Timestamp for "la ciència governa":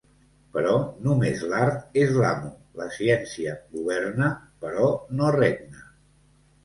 2.81-4.31